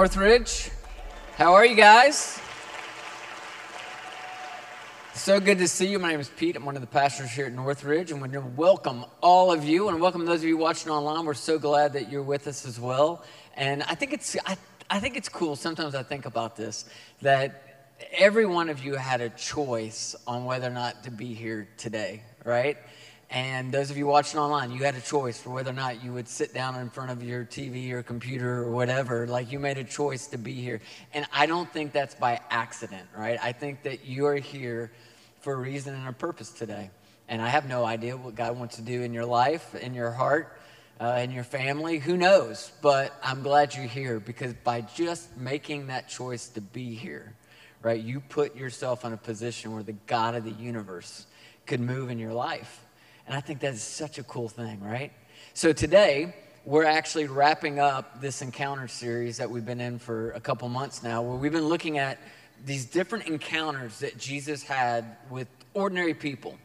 [0.00, 0.70] Northridge.
[1.36, 2.40] How are you guys?
[5.12, 5.98] So good to see you.
[5.98, 6.56] My name is Pete.
[6.56, 10.00] I'm one of the pastors here at Northridge, and we welcome all of you and
[10.00, 11.26] welcome those of you watching online.
[11.26, 13.22] We're so glad that you're with us as well.
[13.58, 14.56] And I think it's I,
[14.88, 15.54] I think it's cool.
[15.54, 16.86] Sometimes I think about this
[17.20, 21.68] that every one of you had a choice on whether or not to be here
[21.76, 22.78] today, right?
[23.30, 26.12] And those of you watching online, you had a choice for whether or not you
[26.12, 29.28] would sit down in front of your TV or computer or whatever.
[29.28, 30.80] Like you made a choice to be here.
[31.14, 33.38] And I don't think that's by accident, right?
[33.40, 34.90] I think that you are here
[35.42, 36.90] for a reason and a purpose today.
[37.28, 40.10] And I have no idea what God wants to do in your life, in your
[40.10, 40.58] heart,
[41.00, 42.00] uh, in your family.
[42.00, 42.72] Who knows?
[42.82, 47.32] But I'm glad you're here because by just making that choice to be here,
[47.80, 51.26] right, you put yourself in a position where the God of the universe
[51.66, 52.84] could move in your life.
[53.30, 55.12] And I think that is such a cool thing, right?
[55.54, 60.40] So today, we're actually wrapping up this encounter series that we've been in for a
[60.40, 62.18] couple months now, where we've been looking at
[62.64, 66.58] these different encounters that Jesus had with ordinary people,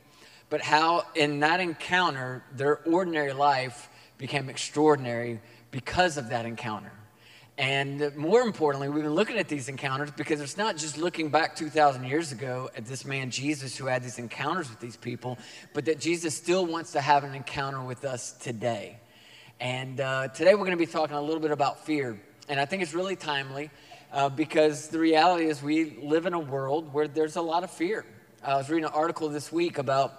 [0.49, 6.91] but how in that encounter, their ordinary life became extraordinary because of that encounter.
[7.57, 11.55] And more importantly, we've been looking at these encounters because it's not just looking back
[11.55, 15.37] 2,000 years ago at this man Jesus who had these encounters with these people,
[15.73, 18.99] but that Jesus still wants to have an encounter with us today.
[19.61, 22.19] And uh, today we're going to be talking a little bit about fear.
[22.49, 23.69] And I think it's really timely
[24.11, 27.71] uh, because the reality is we live in a world where there's a lot of
[27.71, 28.05] fear.
[28.43, 30.13] I was reading an article this week about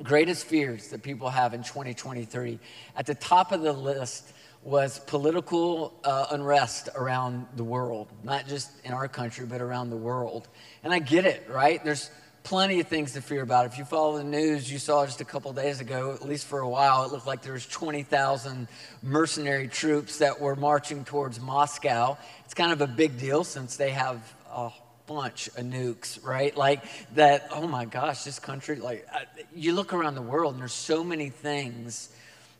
[0.00, 2.60] greatest fears that people have in 2023.
[2.96, 4.32] At the top of the list,
[4.62, 9.96] was political uh, unrest around the world, not just in our country, but around the
[9.96, 10.48] world.
[10.82, 11.82] And I get it, right?
[11.84, 12.10] There's
[12.42, 13.66] plenty of things to fear about.
[13.66, 16.60] If you follow the news, you saw just a couple days ago, at least for
[16.60, 18.68] a while, it looked like there was 20,000
[19.02, 22.16] mercenary troops that were marching towards Moscow.
[22.44, 24.70] It's kind of a big deal since they have a
[25.06, 26.56] bunch of nukes, right?
[26.56, 29.06] Like that, oh my gosh, this country, like
[29.54, 32.10] you look around the world and there's so many things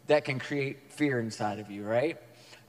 [0.08, 2.18] that can create fear inside of you, right?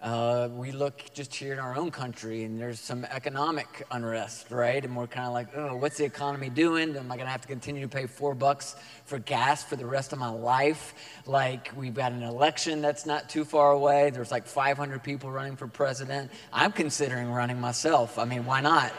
[0.01, 4.85] Uh, we look just here in our own country and there's some economic unrest, right?
[4.85, 6.95] And we're kind of like, oh, what's the economy doing?
[6.95, 9.85] Am I going to have to continue to pay four bucks for gas for the
[9.85, 10.94] rest of my life?
[11.25, 14.09] Like, we've got an election that's not too far away.
[14.09, 16.31] There's like 500 people running for president.
[16.53, 18.17] I'm considering running myself.
[18.17, 18.94] I mean, why not?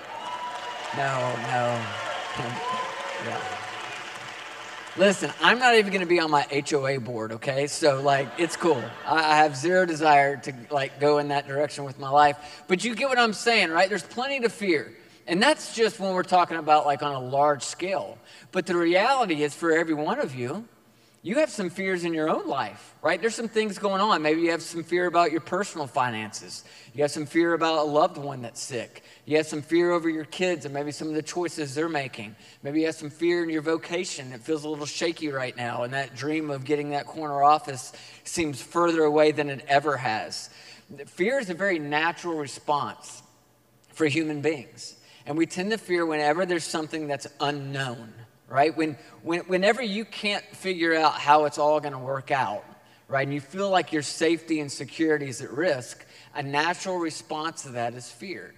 [0.98, 1.86] No, no.
[3.24, 3.59] yeah.
[4.96, 7.68] Listen, I'm not even going to be on my HOA board, okay?
[7.68, 8.82] So, like, it's cool.
[9.06, 12.64] I have zero desire to, like, go in that direction with my life.
[12.66, 13.88] But you get what I'm saying, right?
[13.88, 14.92] There's plenty to fear.
[15.28, 18.18] And that's just when we're talking about, like, on a large scale.
[18.50, 20.66] But the reality is, for every one of you,
[21.22, 23.20] you have some fears in your own life, right?
[23.20, 24.22] There's some things going on.
[24.22, 26.64] Maybe you have some fear about your personal finances.
[26.94, 29.04] You have some fear about a loved one that's sick.
[29.26, 32.36] You have some fear over your kids and maybe some of the choices they're making.
[32.62, 34.32] Maybe you have some fear in your vocation.
[34.32, 37.92] It feels a little shaky right now, and that dream of getting that corner office
[38.24, 40.48] seems further away than it ever has.
[41.06, 43.22] Fear is a very natural response
[43.92, 44.96] for human beings.
[45.26, 48.14] And we tend to fear whenever there's something that's unknown
[48.50, 48.76] right?
[48.76, 52.64] When, when, whenever you can't figure out how it's all going to work out,
[53.08, 56.04] right, and you feel like your safety and security is at risk,
[56.34, 58.52] a natural response to that is fear.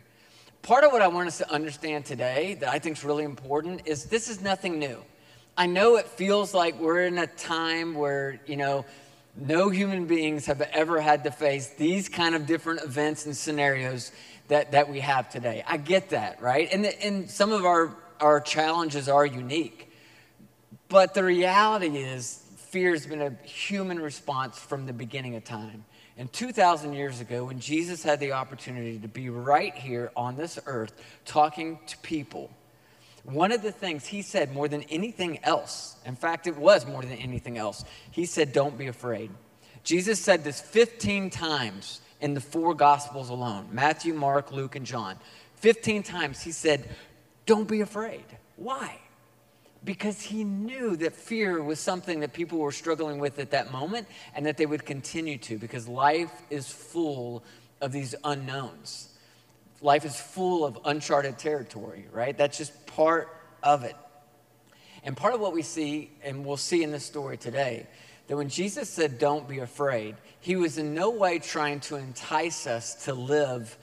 [0.62, 3.82] Part of what I want us to understand today that I think is really important
[3.86, 5.02] is this is nothing new.
[5.56, 8.86] I know it feels like we're in a time where, you know,
[9.36, 14.12] no human beings have ever had to face these kind of different events and scenarios
[14.48, 15.62] that, that we have today.
[15.66, 16.68] I get that, right?
[16.72, 19.90] And, and some of our our challenges are unique.
[20.88, 25.84] But the reality is, fear has been a human response from the beginning of time.
[26.16, 30.58] And 2,000 years ago, when Jesus had the opportunity to be right here on this
[30.66, 30.92] earth
[31.24, 32.50] talking to people,
[33.24, 37.02] one of the things he said more than anything else, in fact, it was more
[37.02, 39.30] than anything else, he said, Don't be afraid.
[39.84, 45.16] Jesus said this 15 times in the four Gospels alone Matthew, Mark, Luke, and John.
[45.56, 46.88] 15 times he said,
[47.52, 48.24] don't be afraid.
[48.56, 48.98] Why?
[49.84, 54.08] Because he knew that fear was something that people were struggling with at that moment
[54.34, 57.44] and that they would continue to because life is full
[57.82, 59.10] of these unknowns.
[59.82, 62.34] Life is full of uncharted territory, right?
[62.38, 63.28] That's just part
[63.62, 63.96] of it.
[65.04, 67.86] And part of what we see, and we'll see in this story today,
[68.28, 72.66] that when Jesus said, Don't be afraid, he was in no way trying to entice
[72.66, 73.76] us to live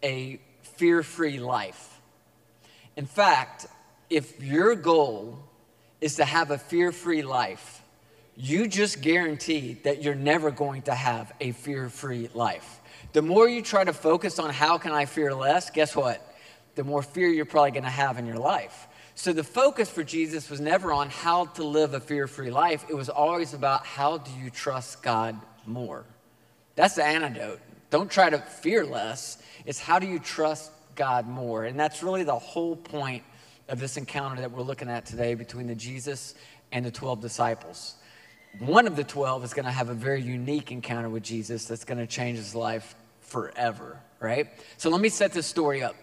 [0.00, 1.95] a fear free life.
[2.96, 3.66] In fact,
[4.08, 5.38] if your goal
[6.00, 7.82] is to have a fear free life,
[8.36, 12.80] you just guaranteed that you're never going to have a fear free life.
[13.12, 16.34] The more you try to focus on how can I fear less, guess what?
[16.74, 18.88] The more fear you're probably going to have in your life.
[19.14, 22.84] So the focus for Jesus was never on how to live a fear free life,
[22.90, 26.04] it was always about how do you trust God more.
[26.74, 27.60] That's the antidote.
[27.88, 31.64] Don't try to fear less, it's how do you trust God more.
[31.64, 33.22] And that's really the whole point
[33.68, 36.34] of this encounter that we're looking at today between the Jesus
[36.72, 37.94] and the 12 disciples.
[38.58, 41.84] One of the 12 is going to have a very unique encounter with Jesus that's
[41.84, 44.48] going to change his life forever, right?
[44.78, 45.94] So let me set this story up.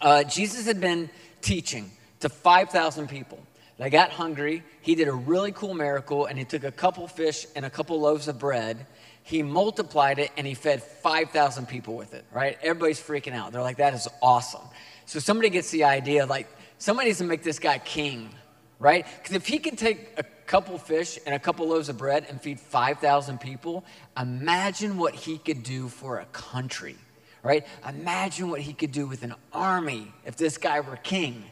[0.00, 1.08] Uh, Jesus had been
[1.42, 1.90] teaching
[2.20, 3.38] to 5,000 people.
[3.78, 4.62] They got hungry.
[4.80, 8.00] He did a really cool miracle, and he took a couple fish and a couple
[8.00, 8.86] loaves of bread.
[9.26, 12.56] He multiplied it, and he fed 5,000 people with it, right?
[12.62, 13.50] Everybody's freaking out.
[13.50, 14.62] They're like, that is awesome.
[15.04, 16.46] So somebody gets the idea, like,
[16.78, 18.30] somebody needs to make this guy king,
[18.78, 19.04] right?
[19.18, 22.40] Because if he can take a couple fish and a couple loaves of bread and
[22.40, 23.84] feed 5,000 people,
[24.16, 26.94] imagine what he could do for a country,
[27.42, 27.66] right?
[27.88, 31.42] Imagine what he could do with an army if this guy were king.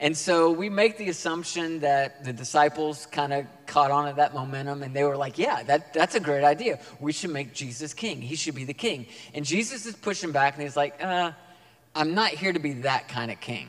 [0.00, 4.34] And so we make the assumption that the disciples kind of caught on to that
[4.34, 6.80] momentum and they were like, yeah, that, that's a great idea.
[7.00, 8.20] We should make Jesus king.
[8.20, 9.06] He should be the king.
[9.34, 11.32] And Jesus is pushing back and he's like, uh,
[11.94, 13.68] I'm not here to be that kind of king.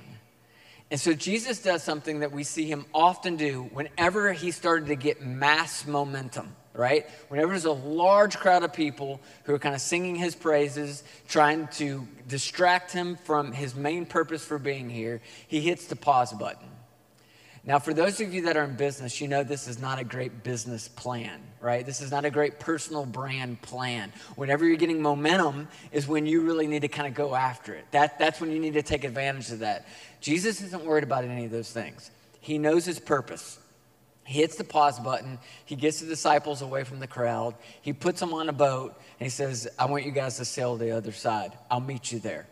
[0.90, 4.96] And so Jesus does something that we see him often do whenever he started to
[4.96, 7.08] get mass momentum right?
[7.30, 11.68] Whenever there's a large crowd of people who are kind of singing his praises, trying
[11.68, 16.68] to distract him from his main purpose for being here, he hits the pause button.
[17.66, 20.04] Now, for those of you that are in business, you know this is not a
[20.04, 21.86] great business plan, right?
[21.86, 24.12] This is not a great personal brand plan.
[24.36, 27.86] Whenever you're getting momentum is when you really need to kind of go after it.
[27.92, 29.88] That, that's when you need to take advantage of that.
[30.20, 32.12] Jesus isn't worried about any of those things.
[32.42, 33.58] He knows his purpose.
[34.26, 35.38] He hits the pause button.
[35.66, 37.56] He gets the disciples away from the crowd.
[37.82, 40.76] He puts them on a boat and he says, I want you guys to sail
[40.78, 41.52] the other side.
[41.70, 42.48] I'll meet you there.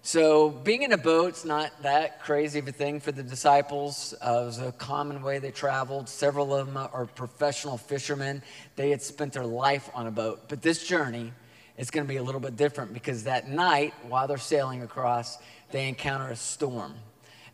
[0.00, 4.14] So, being in a boat's not that crazy of a thing for the disciples.
[4.24, 6.08] Uh, it was a common way they traveled.
[6.08, 8.42] Several of them are professional fishermen.
[8.76, 10.48] They had spent their life on a boat.
[10.48, 11.32] But this journey
[11.76, 15.36] is going to be a little bit different because that night, while they're sailing across,
[15.72, 16.94] they encounter a storm.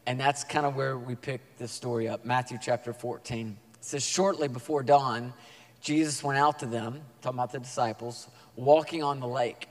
[0.06, 3.56] And that's kind of where we pick this story up Matthew chapter 14.
[3.74, 5.32] It says, Shortly before dawn,
[5.80, 9.68] Jesus went out to them, talking about the disciples, walking on the lake.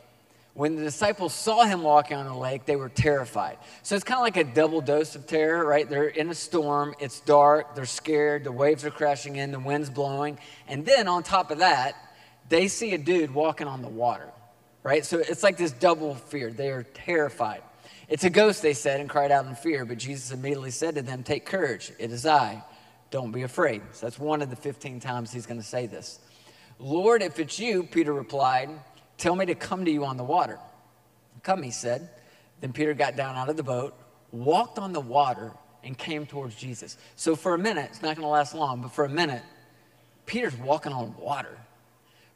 [0.53, 3.57] When the disciples saw him walking on the lake, they were terrified.
[3.81, 5.89] So it's kind of like a double dose of terror, right?
[5.89, 9.89] They're in a storm, it's dark, they're scared, the waves are crashing in, the wind's
[9.89, 10.37] blowing.
[10.67, 11.95] And then on top of that,
[12.49, 14.29] they see a dude walking on the water,
[14.83, 15.03] right?
[15.03, 16.51] So it's like this double fear.
[16.51, 17.63] They are terrified.
[18.13, 19.85] It's a ghost, they said, and cried out in fear.
[19.85, 22.63] But Jesus immediately said to them, Take courage, it is I.
[23.09, 23.81] Don't be afraid.
[23.93, 26.19] So that's one of the 15 times he's going to say this.
[26.77, 28.69] Lord, if it's you, Peter replied,
[29.17, 30.59] tell me to come to you on the water.
[31.41, 32.07] Come, he said.
[32.61, 33.95] Then Peter got down out of the boat,
[34.31, 35.51] walked on the water,
[35.83, 36.97] and came towards Jesus.
[37.15, 39.41] So for a minute, it's not going to last long, but for a minute,
[40.27, 41.57] Peter's walking on water.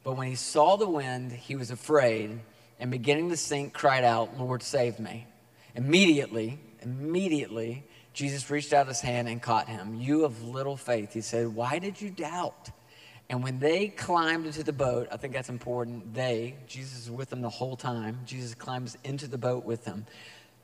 [0.02, 2.40] But when he saw the wind, he was afraid
[2.80, 5.28] and beginning to sink, cried out, Lord, save me.
[5.74, 9.94] Immediately, immediately, Jesus reached out his hand and caught him.
[10.00, 12.70] You of little faith, he said, Why did you doubt?
[13.30, 16.14] And when they climbed into the boat, I think that's important.
[16.14, 18.20] They, Jesus is with them the whole time.
[18.24, 20.06] Jesus climbs into the boat with them.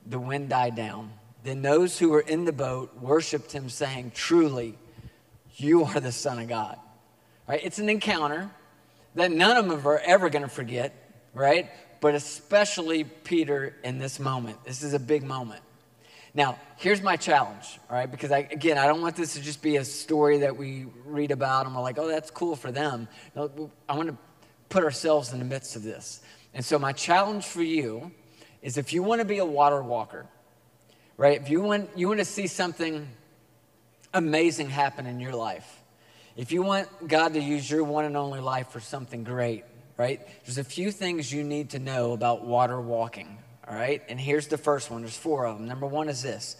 [0.07, 1.13] The wind died down.
[1.43, 4.79] Then those who were in the boat worshiped him, saying, Truly,
[5.57, 6.79] you are the Son of God.
[7.47, 7.61] Right?
[7.63, 8.51] It's an encounter
[9.15, 10.93] that none of them are ever going to forget,
[11.35, 11.71] right?
[12.05, 14.63] But especially Peter in this moment.
[14.63, 15.63] This is a big moment.
[16.35, 18.11] Now, here's my challenge, all right?
[18.11, 21.31] Because I, again, I don't want this to just be a story that we read
[21.31, 23.09] about and we're like, oh, that's cool for them.
[23.35, 24.19] No, I want to
[24.69, 26.21] put ourselves in the midst of this.
[26.53, 28.13] And so, my challenge for you
[28.61, 30.27] is if you want to be a water walker,
[31.17, 31.41] right?
[31.41, 33.09] If you want, you want to see something
[34.13, 35.81] amazing happen in your life,
[36.37, 39.65] if you want God to use your one and only life for something great,
[39.97, 40.21] right?
[40.45, 44.03] There's a few things you need to know about water walking, all right?
[44.09, 45.69] And here's the first one there's four of them.
[45.69, 46.57] Number one is this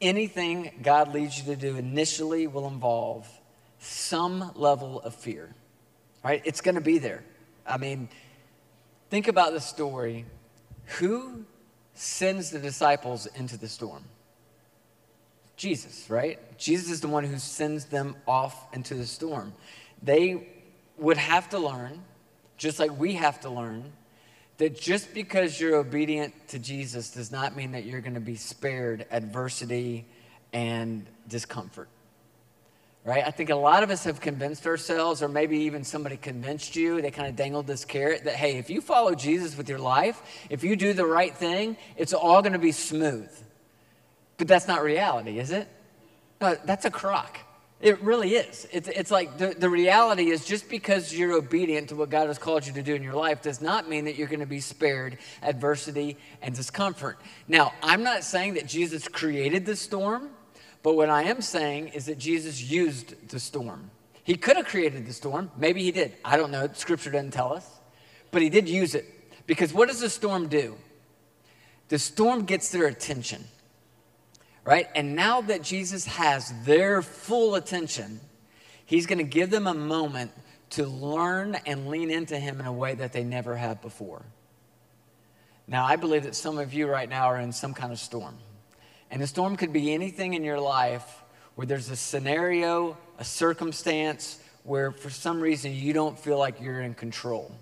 [0.00, 3.26] anything God leads you to do initially will involve
[3.78, 5.54] some level of fear,
[6.24, 6.42] right?
[6.44, 7.24] It's going to be there.
[7.66, 8.08] I mean,
[9.10, 10.26] think about the story.
[10.98, 11.44] Who
[11.94, 14.04] sends the disciples into the storm?
[15.56, 16.58] Jesus, right?
[16.58, 19.54] Jesus is the one who sends them off into the storm.
[20.02, 20.48] They
[20.98, 22.02] would have to learn
[22.56, 23.92] just like we have to learn
[24.58, 28.36] that just because you're obedient to Jesus does not mean that you're going to be
[28.36, 30.06] spared adversity
[30.52, 31.88] and discomfort.
[33.04, 33.24] right?
[33.24, 37.00] I think a lot of us have convinced ourselves, or maybe even somebody convinced you,
[37.00, 40.20] they kind of dangled this carrot that, hey, if you follow Jesus with your life,
[40.50, 43.30] if you do the right thing, it's all going to be smooth.
[44.38, 45.68] But that's not reality, is it?
[46.40, 47.38] No, that's a crock.
[47.80, 48.66] It really is.
[48.72, 52.38] It's, it's like the, the reality is just because you're obedient to what God has
[52.38, 54.60] called you to do in your life does not mean that you're going to be
[54.60, 57.18] spared adversity and discomfort.
[57.48, 60.30] Now, I'm not saying that Jesus created the storm.
[60.86, 63.90] But what I am saying is that Jesus used the storm.
[64.22, 65.50] He could have created the storm.
[65.56, 66.14] Maybe he did.
[66.24, 66.68] I don't know.
[66.74, 67.68] Scripture doesn't tell us.
[68.30, 69.04] But he did use it.
[69.48, 70.76] Because what does the storm do?
[71.88, 73.44] The storm gets their attention,
[74.66, 74.88] right?
[74.94, 78.20] And now that Jesus has their full attention,
[78.84, 80.32] he's going to give them a moment
[80.70, 84.22] to learn and lean into him in a way that they never have before.
[85.68, 88.36] Now, I believe that some of you right now are in some kind of storm.
[89.10, 91.22] And the storm could be anything in your life
[91.54, 96.82] where there's a scenario, a circumstance where for some reason you don't feel like you're
[96.82, 97.52] in control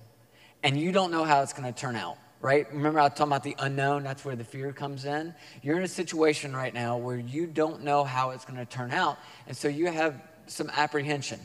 [0.63, 2.71] and you don't know how it's going to turn out, right?
[2.75, 4.03] Remember, I was talking about the unknown?
[4.03, 5.35] That's where the fear comes in.
[5.63, 8.91] You're in a situation right now where you don't know how it's going to turn
[8.91, 9.17] out.
[9.47, 11.41] And so you have some apprehension,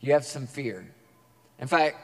[0.00, 0.86] you have some fear.
[1.58, 1.98] In fact,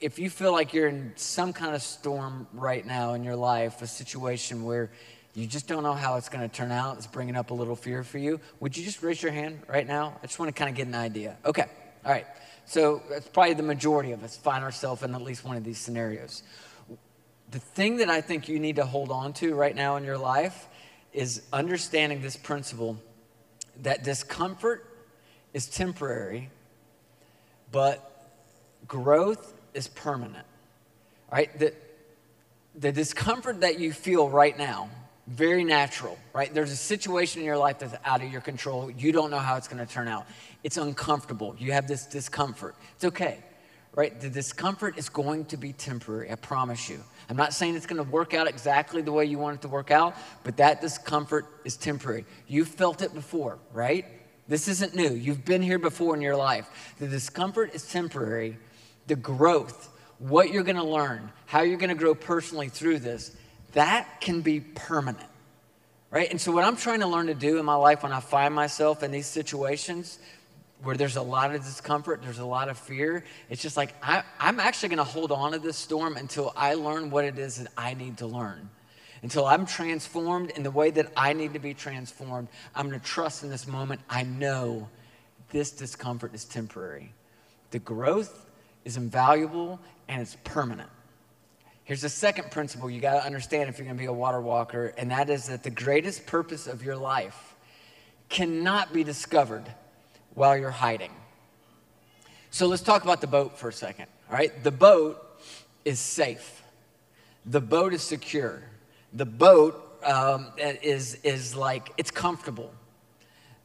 [0.00, 3.82] if you feel like you're in some kind of storm right now in your life,
[3.82, 4.90] a situation where
[5.34, 6.96] you just don't know how it's going to turn out.
[6.96, 8.40] It's bringing up a little fear for you.
[8.60, 10.16] Would you just raise your hand right now?
[10.22, 11.36] I just want to kind of get an idea.
[11.44, 11.66] Okay.
[12.06, 12.26] All right.
[12.64, 15.78] So that's probably the majority of us find ourselves in at least one of these
[15.78, 16.42] scenarios.
[17.50, 20.18] The thing that I think you need to hold on to right now in your
[20.18, 20.68] life
[21.12, 22.96] is understanding this principle
[23.82, 24.86] that discomfort
[25.52, 26.50] is temporary,
[27.72, 28.28] but
[28.86, 30.46] growth is permanent.
[31.32, 31.56] Right?
[31.58, 31.74] The,
[32.74, 34.90] the discomfort that you feel right now
[35.30, 36.52] very natural, right?
[36.52, 38.90] There's a situation in your life that's out of your control.
[38.90, 40.26] You don't know how it's going to turn out.
[40.64, 41.54] It's uncomfortable.
[41.56, 42.74] You have this discomfort.
[42.96, 43.38] It's okay,
[43.94, 44.20] right?
[44.20, 47.02] The discomfort is going to be temporary, I promise you.
[47.28, 49.68] I'm not saying it's going to work out exactly the way you want it to
[49.68, 52.24] work out, but that discomfort is temporary.
[52.46, 54.04] You've felt it before, right?
[54.48, 55.14] This isn't new.
[55.14, 56.68] You've been here before in your life.
[56.98, 58.58] The discomfort is temporary.
[59.06, 63.36] The growth, what you're going to learn, how you're going to grow personally through this,
[63.72, 65.28] that can be permanent,
[66.10, 66.28] right?
[66.30, 68.52] And so, what I'm trying to learn to do in my life when I find
[68.52, 70.18] myself in these situations
[70.82, 74.22] where there's a lot of discomfort, there's a lot of fear, it's just like I,
[74.38, 77.56] am actually going to hold on to this storm until I learn what it is
[77.56, 78.70] that I need to learn.
[79.22, 83.06] Until I'm transformed in the way that I need to be transformed, I'm going to
[83.06, 84.00] trust in this moment.
[84.08, 84.88] I know
[85.50, 87.12] this discomfort is temporary.
[87.70, 88.46] The growth
[88.86, 90.88] is invaluable and it's permanent.
[91.84, 94.40] Here's the second principle you got to understand if you're going to be a water
[94.40, 97.56] walker, and that is that the greatest purpose of your life
[98.28, 99.64] cannot be discovered
[100.34, 101.10] while you're hiding.
[102.50, 104.06] So let's talk about the boat for a second.
[104.28, 105.40] All right, the boat
[105.84, 106.62] is safe.
[107.46, 108.62] The boat is secure.
[109.12, 112.72] The boat um, is is like it's comfortable.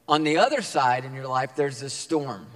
[0.08, 2.46] On the other side in your life, there's a storm,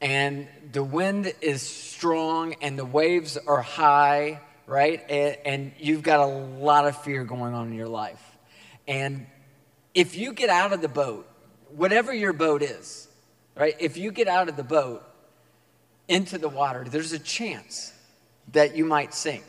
[0.00, 5.02] and the wind is strong, and the waves are high, right?
[5.10, 8.22] And, and you've got a lot of fear going on in your life.
[8.86, 9.26] And
[9.94, 11.28] if you get out of the boat,
[11.70, 13.05] whatever your boat is,
[13.56, 13.74] right?
[13.80, 15.02] If you get out of the boat
[16.08, 17.92] into the water, there's a chance
[18.52, 19.44] that you might sink.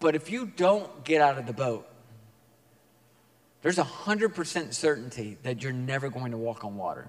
[0.00, 1.86] But if you don't get out of the boat,
[3.62, 7.08] there's a 100% certainty that you're never going to walk on water.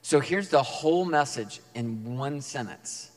[0.00, 3.10] So here's the whole message in one sentence.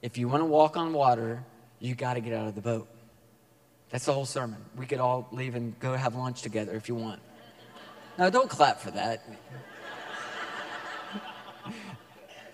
[0.00, 1.44] If you want to walk on water,
[1.78, 2.88] you got to get out of the boat.
[3.90, 4.64] That's the whole sermon.
[4.76, 7.20] We could all leave and go have lunch together if you want.
[8.16, 9.22] Now, don't clap for that.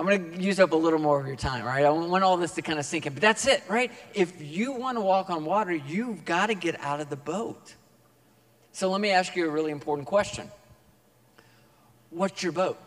[0.09, 1.85] Going to use up a little more of your time, right?
[1.85, 3.13] I want all this to kind of sink in.
[3.13, 3.93] But that's it, right?
[4.15, 7.75] If you want to walk on water, you've got to get out of the boat.
[8.73, 10.51] So let me ask you a really important question
[12.09, 12.79] What's your boat?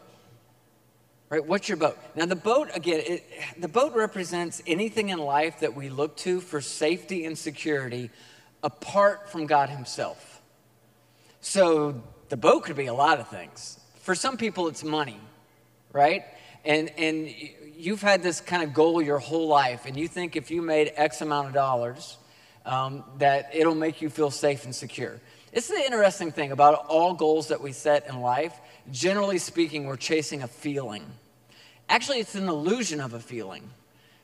[1.29, 1.45] right?
[1.45, 1.97] What's your boat?
[2.15, 3.23] Now, the boat, again, it,
[3.57, 8.09] the boat represents anything in life that we look to for safety and security
[8.63, 10.41] apart from God Himself.
[11.39, 13.79] So, the boat could be a lot of things.
[13.99, 15.19] For some people, it's money,
[15.93, 16.25] right?
[16.63, 17.33] And, and
[17.75, 20.91] you've had this kind of goal your whole life, and you think if you made
[20.95, 22.17] X amount of dollars,
[22.65, 25.19] um, that it'll make you feel safe and secure.
[25.51, 28.53] It's the interesting thing about all goals that we set in life.
[28.91, 31.05] Generally speaking, we're chasing a feeling.
[31.89, 33.69] Actually, it's an illusion of a feeling,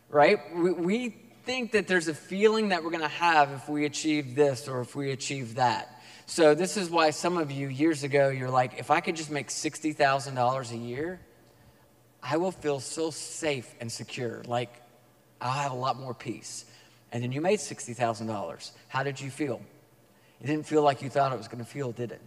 [0.09, 0.39] right?
[0.55, 1.09] We, we
[1.43, 4.81] think that there's a feeling that we're going to have if we achieve this or
[4.81, 6.01] if we achieve that.
[6.27, 9.31] So, this is why some of you years ago, you're like, if I could just
[9.31, 11.19] make $60,000 a year,
[12.29, 14.41] I will feel so safe and secure.
[14.45, 14.69] Like,
[15.39, 16.65] I'll have a lot more peace.
[17.11, 18.71] And then you made $60,000.
[18.89, 19.61] How did you feel?
[20.41, 22.21] It didn't feel like you thought it was going to feel, did it?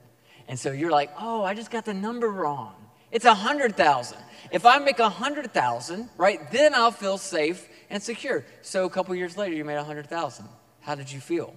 [0.49, 2.75] And so you're like, oh, I just got the number wrong.
[3.13, 4.19] It's a hundred thousand.
[4.51, 8.45] If I make a hundred thousand, right, then I'll feel safe and secure.
[8.63, 10.49] So a couple years later, you made a hundred thousand.
[10.81, 11.55] How did you feel?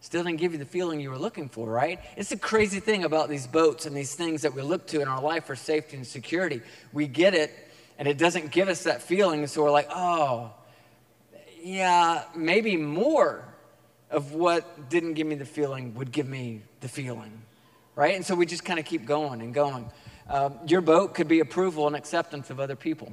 [0.00, 1.98] Still didn't give you the feeling you were looking for, right?
[2.16, 5.08] It's the crazy thing about these boats and these things that we look to in
[5.08, 6.60] our life for safety and security.
[6.92, 7.52] We get it,
[8.02, 10.50] and it doesn't give us that feeling, so we're like, oh,
[11.62, 13.44] yeah, maybe more
[14.10, 17.30] of what didn't give me the feeling would give me the feeling,
[17.94, 18.16] right?
[18.16, 19.88] And so we just kind of keep going and going.
[20.28, 23.12] Um, your boat could be approval and acceptance of other people.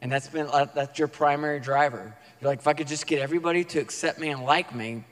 [0.00, 2.16] And that's been uh, that's your primary driver.
[2.40, 5.04] You're like, if I could just get everybody to accept me and like me,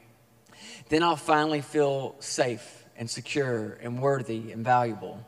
[0.89, 5.23] then I'll finally feel safe and secure and worthy and valuable.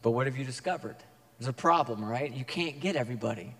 [0.00, 0.96] But what have you discovered?
[1.40, 2.30] There's a problem, right?
[2.30, 3.56] You can't get everybody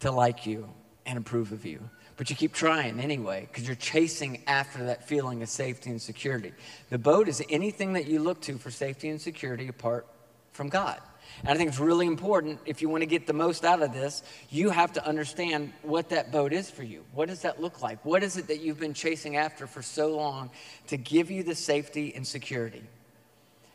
[0.00, 0.68] to like you
[1.04, 1.80] and approve of you.
[2.16, 6.52] But you keep trying anyway because you're chasing after that feeling of safety and security.
[6.90, 10.06] The boat is anything that you look to for safety and security apart
[10.52, 11.00] from God.
[11.40, 13.92] And I think it's really important if you want to get the most out of
[13.92, 17.04] this, you have to understand what that boat is for you.
[17.14, 18.04] What does that look like?
[18.04, 20.50] What is it that you've been chasing after for so long
[20.86, 22.84] to give you the safety and security?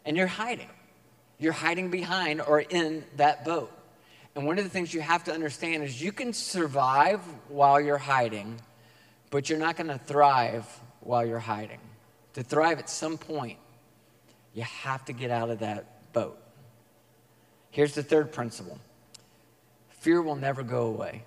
[0.05, 0.69] And you're hiding.
[1.39, 3.71] You're hiding behind or in that boat.
[4.35, 7.97] And one of the things you have to understand is you can survive while you're
[7.97, 8.59] hiding,
[9.31, 10.65] but you're not going to thrive
[10.99, 11.79] while you're hiding.
[12.33, 13.57] To thrive at some point,
[14.53, 16.37] you have to get out of that boat.
[17.71, 18.79] Here's the third principle
[19.89, 21.23] fear will never go away.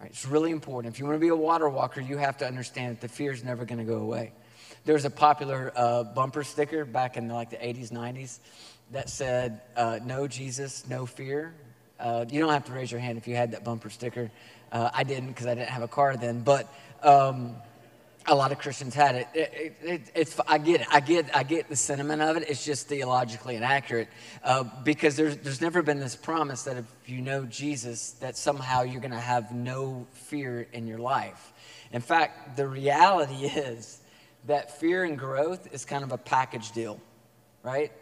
[0.00, 0.92] Right, it's really important.
[0.92, 3.30] If you want to be a water walker, you have to understand that the fear
[3.30, 4.32] is never going to go away.
[4.84, 8.40] There was a popular uh, bumper sticker back in like the 80s, 90s
[8.92, 11.54] that said, uh, No Jesus, no fear.
[11.98, 14.30] Uh, you don't have to raise your hand if you had that bumper sticker.
[14.70, 16.40] Uh, I didn't because I didn't have a car then.
[16.40, 17.56] But um,
[18.26, 19.28] a lot of Christians had it.
[19.34, 20.10] It, it, it.
[20.14, 20.86] It's I get it.
[20.90, 22.48] I get I get the sentiment of it.
[22.48, 24.08] It's just theologically inaccurate
[24.42, 28.82] uh, because there's there's never been this promise that if you know Jesus, that somehow
[28.82, 31.52] you're going to have no fear in your life.
[31.92, 34.00] In fact, the reality is
[34.46, 37.00] that fear and growth is kind of a package deal,
[37.62, 37.92] right?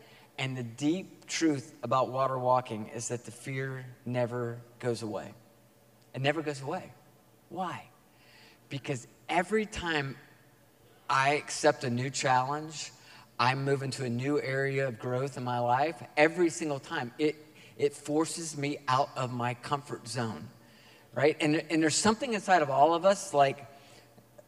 [0.40, 5.34] And the deep truth about water walking is that the fear never goes away.
[6.14, 6.94] It never goes away.
[7.50, 7.84] Why?
[8.70, 10.16] Because every time
[11.10, 12.90] I accept a new challenge,
[13.38, 17.36] I move into a new area of growth in my life, every single time, it,
[17.76, 20.48] it forces me out of my comfort zone,
[21.12, 21.36] right?
[21.40, 23.66] And, and there's something inside of all of us, like,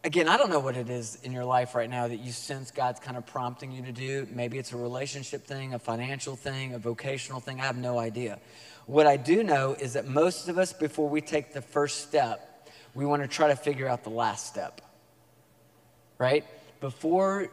[0.04, 2.70] again, I don't know what it is in your life right now that you sense
[2.70, 4.26] God's kind of prompting you to do.
[4.32, 7.60] Maybe it's a relationship thing, a financial thing, a vocational thing.
[7.60, 8.38] I have no idea.
[8.86, 12.68] What I do know is that most of us, before we take the first step,
[12.94, 14.80] we want to try to figure out the last step,
[16.18, 16.44] right?
[16.80, 17.48] Before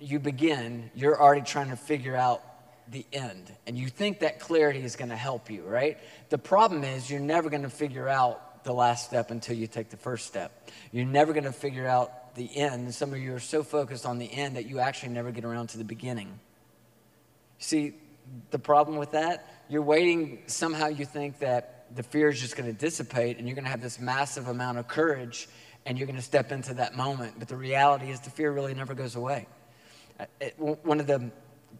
[0.00, 2.42] you begin, you're already trying to figure out
[2.90, 3.52] the end.
[3.66, 5.98] And you think that clarity is going to help you, right?
[6.30, 9.90] The problem is you're never going to figure out the last step until you take
[9.90, 10.70] the first step.
[10.92, 12.94] You're never going to figure out the end.
[12.94, 15.68] Some of you are so focused on the end that you actually never get around
[15.68, 16.38] to the beginning.
[17.58, 17.94] See,
[18.50, 22.66] the problem with that, you're waiting, somehow you think that the fear is just going
[22.66, 25.48] to dissipate and you're going to have this massive amount of courage
[25.84, 27.34] and you're going to step into that moment.
[27.38, 29.46] But the reality is, the fear really never goes away.
[30.18, 31.30] Uh, it, one of the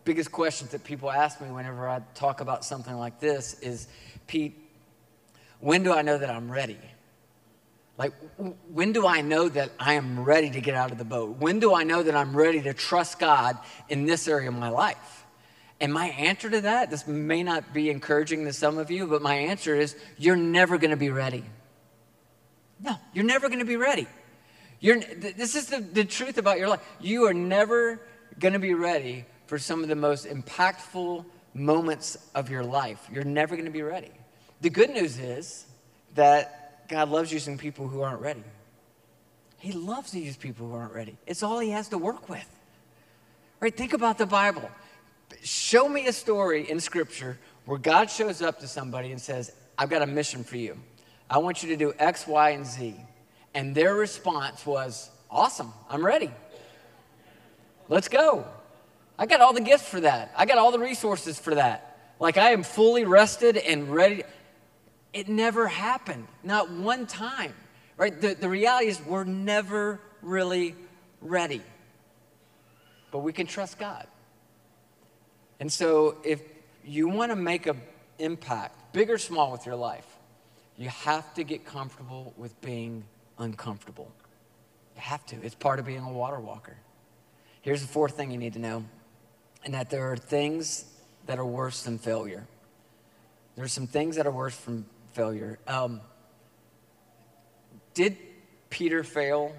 [0.04, 3.88] biggest questions that people ask me whenever I talk about something like this is,
[4.26, 4.61] Pete,
[5.62, 6.78] when do I know that I'm ready?
[7.96, 8.12] Like,
[8.68, 11.38] when do I know that I am ready to get out of the boat?
[11.38, 13.56] When do I know that I'm ready to trust God
[13.88, 15.24] in this area of my life?
[15.80, 19.22] And my answer to that, this may not be encouraging to some of you, but
[19.22, 21.44] my answer is you're never going to be ready.
[22.80, 24.08] No, you're never going to be ready.
[24.80, 26.80] You're, this is the, the truth about your life.
[27.00, 28.00] You are never
[28.40, 33.08] going to be ready for some of the most impactful moments of your life.
[33.12, 34.10] You're never going to be ready.
[34.62, 35.66] The good news is
[36.14, 38.44] that God loves using people who aren't ready.
[39.58, 41.16] He loves to use people who aren't ready.
[41.26, 42.48] It's all He has to work with.
[43.60, 43.76] Right?
[43.76, 44.68] Think about the Bible
[45.42, 49.90] show me a story in Scripture where God shows up to somebody and says, I've
[49.90, 50.78] got a mission for you.
[51.30, 52.94] I want you to do X, Y, and Z.
[53.54, 56.30] And their response was, Awesome, I'm ready.
[57.88, 58.46] Let's go.
[59.18, 60.32] I got all the gifts for that.
[60.36, 62.14] I got all the resources for that.
[62.20, 64.24] Like I am fully rested and ready.
[65.12, 67.54] It never happened, not one time.
[67.96, 68.18] Right?
[68.18, 70.74] The, the reality is, we're never really
[71.20, 71.62] ready.
[73.10, 74.06] But we can trust God.
[75.60, 76.40] And so if
[76.84, 77.80] you want to make an
[78.18, 80.06] impact, big or small, with your life,
[80.76, 83.04] you have to get comfortable with being
[83.38, 84.10] uncomfortable.
[84.96, 85.36] You have to.
[85.42, 86.76] It's part of being a water walker.
[87.60, 88.84] Here's the fourth thing you need to know,
[89.64, 90.86] and that there are things
[91.26, 92.46] that are worse than failure.
[93.54, 95.58] There are some things that are worse from failure.
[95.66, 96.00] Um,
[97.94, 98.16] did
[98.70, 99.54] Peter fail?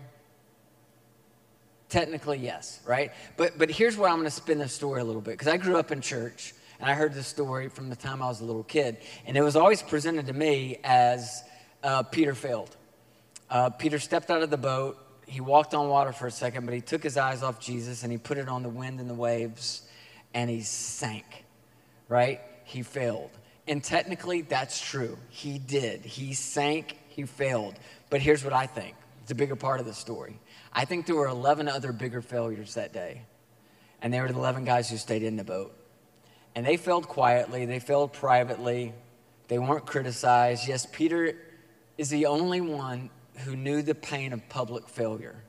[1.90, 3.12] Technically, yes, right?
[3.38, 5.58] But, but here's where I'm going to spin the story a little bit because I
[5.58, 8.46] grew up in church and I heard this story from the time I was a
[8.46, 8.98] little kid.
[9.26, 11.44] And it was always presented to me as
[11.84, 12.76] uh, Peter failed.
[13.50, 14.98] Uh, Peter stepped out of the boat.
[15.28, 18.12] He walked on water for a second, but he took his eyes off Jesus and
[18.12, 19.84] he put it on the wind and the waves
[20.34, 21.46] and he sank,
[22.10, 22.42] right?
[22.64, 23.30] He failed.
[23.68, 25.18] And technically, that's true.
[25.30, 26.02] He did.
[26.02, 27.76] He sank, he failed.
[28.10, 30.40] But here's what I think it's a bigger part of the story.
[30.74, 33.22] I think there were 11 other bigger failures that day.
[34.02, 35.74] And they were the 11 guys who stayed in the boat.
[36.56, 38.94] And they failed quietly, they failed privately,
[39.48, 40.68] they weren't criticized.
[40.68, 41.38] Yes, Peter
[41.98, 43.10] is the only one
[43.46, 45.42] who knew the pain of public failure.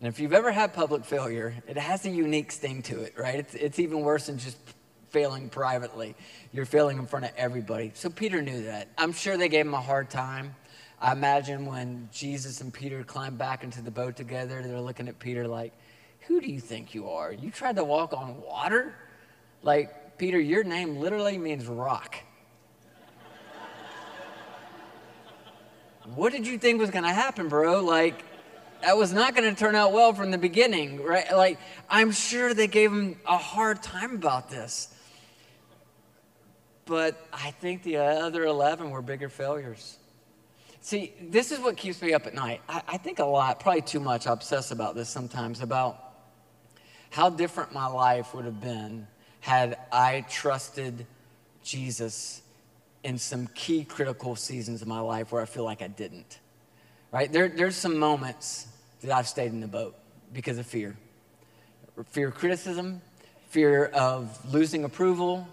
[0.00, 3.36] And if you've ever had public failure, it has a unique sting to it, right?
[3.36, 4.56] It's, it's even worse than just
[5.10, 6.14] failing privately.
[6.52, 7.92] You're failing in front of everybody.
[7.94, 8.88] So Peter knew that.
[8.96, 10.54] I'm sure they gave him a hard time.
[11.00, 15.18] I imagine when Jesus and Peter climbed back into the boat together, they're looking at
[15.18, 15.72] Peter like,
[16.26, 17.32] Who do you think you are?
[17.32, 18.94] You tried to walk on water?
[19.62, 22.16] Like, Peter, your name literally means rock.
[26.14, 27.84] what did you think was going to happen, bro?
[27.84, 28.24] Like,
[28.82, 31.30] that was not going to turn out well from the beginning, right?
[31.32, 34.94] Like, I'm sure they gave him a hard time about this.
[36.88, 39.98] But I think the other 11 were bigger failures.
[40.80, 42.62] See, this is what keeps me up at night.
[42.66, 46.02] I, I think a lot, probably too much, I obsess about this sometimes, about
[47.10, 49.06] how different my life would have been
[49.40, 51.06] had I trusted
[51.62, 52.40] Jesus
[53.04, 56.38] in some key critical seasons of my life where I feel like I didn't.
[57.12, 57.30] Right?
[57.30, 58.66] There, there's some moments
[59.02, 59.94] that I've stayed in the boat
[60.32, 60.96] because of fear
[62.10, 63.02] fear of criticism,
[63.48, 65.48] fear of losing approval,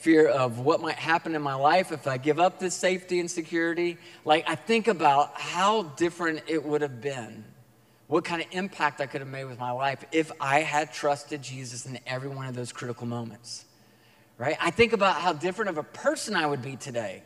[0.00, 3.30] fear of what might happen in my life if I give up this safety and
[3.30, 3.98] security.
[4.24, 7.44] Like, I think about how different it would have been,
[8.06, 11.42] what kind of impact I could have made with my life if I had trusted
[11.42, 13.64] Jesus in every one of those critical moments,
[14.38, 14.56] right?
[14.60, 17.22] I think about how different of a person I would be today,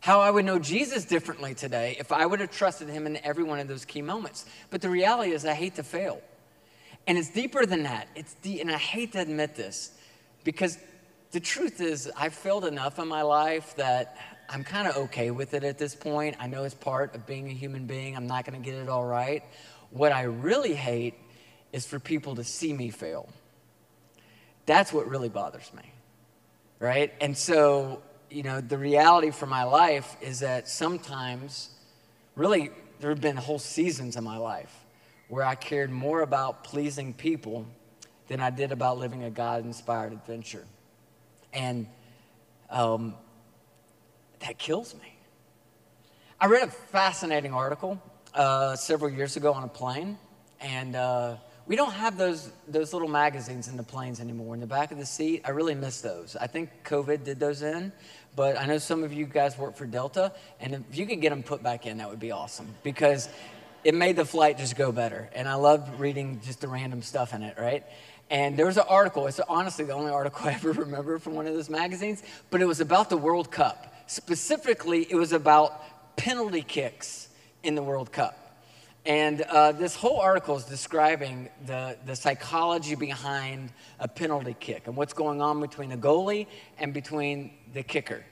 [0.00, 3.44] how I would know Jesus differently today if I would have trusted him in every
[3.44, 4.46] one of those key moments.
[4.70, 6.22] But the reality is, I hate to fail.
[7.06, 8.08] And it's deeper than that.
[8.14, 9.92] It's deep, and I hate to admit this
[10.44, 10.78] because
[11.32, 14.16] the truth is, I've failed enough in my life that
[14.48, 16.36] I'm kind of okay with it at this point.
[16.40, 18.16] I know it's part of being a human being.
[18.16, 19.44] I'm not going to get it all right.
[19.90, 21.14] What I really hate
[21.72, 23.28] is for people to see me fail.
[24.66, 25.92] That's what really bothers me,
[26.80, 27.12] right?
[27.20, 31.70] And so, you know, the reality for my life is that sometimes,
[32.34, 34.84] really, there have been whole seasons in my life
[35.28, 37.66] where I cared more about pleasing people
[38.26, 40.64] than I did about living a God inspired adventure.
[41.52, 41.86] And
[42.70, 43.14] um,
[44.40, 45.16] that kills me.
[46.40, 48.00] I read a fascinating article
[48.34, 50.16] uh, several years ago on a plane,
[50.60, 51.36] and uh,
[51.66, 54.54] we don't have those, those little magazines in the planes anymore.
[54.54, 56.36] In the back of the seat, I really miss those.
[56.40, 57.92] I think COVID did those in,
[58.34, 61.30] but I know some of you guys work for Delta, and if you could get
[61.30, 63.28] them put back in, that would be awesome because
[63.84, 65.30] it made the flight just go better.
[65.34, 67.84] And I loved reading just the random stuff in it, right?
[68.30, 71.46] And there was an article, it's honestly the only article I ever remember from one
[71.46, 73.92] of those magazines, but it was about the World Cup.
[74.06, 77.28] Specifically, it was about penalty kicks
[77.62, 78.36] in the World Cup.
[79.06, 84.94] And uh, this whole article is describing the, the psychology behind a penalty kick and
[84.94, 86.46] what's going on between the goalie
[86.78, 88.24] and between the kicker.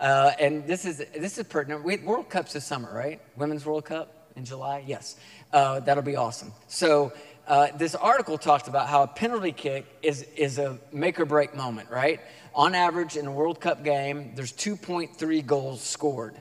[0.00, 1.84] Uh, and this is, this is pertinent.
[1.84, 3.20] We, World Cup's this summer, right?
[3.36, 4.82] Women's World Cup in July?
[4.86, 5.16] Yes.
[5.52, 6.52] Uh, that'll be awesome.
[6.68, 7.12] So
[7.46, 11.54] uh, this article talked about how a penalty kick is, is a make or break
[11.54, 12.20] moment, right?
[12.54, 16.40] On average, in a World Cup game, there's 2.3 goals scored.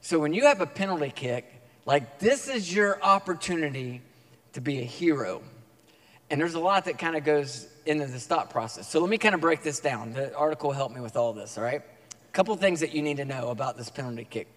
[0.00, 1.52] So when you have a penalty kick,
[1.86, 4.02] like this is your opportunity
[4.54, 5.42] to be a hero.
[6.30, 8.88] And there's a lot that kind of goes into the thought process.
[8.88, 10.12] So let me kind of break this down.
[10.14, 11.82] The article helped me with all this, all right?
[11.82, 14.48] A couple things that you need to know about this penalty kick.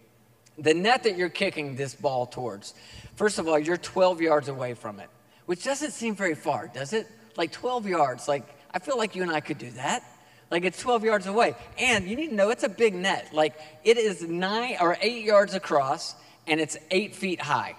[0.57, 2.73] The net that you're kicking this ball towards,
[3.15, 5.09] first of all, you're 12 yards away from it
[5.45, 7.07] which doesn't seem very far, does it?
[7.37, 8.27] Like 12 yards.
[8.27, 10.03] Like, I feel like you and I could do that.
[10.51, 11.55] Like, it's 12 yards away.
[11.77, 13.33] And you need to know it's a big net.
[13.33, 17.75] Like, it is nine or eight yards across, and it's eight feet high.